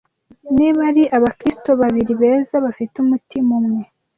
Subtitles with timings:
[0.57, 3.83] niba ari abakristo babiri beza bafite umutima umwe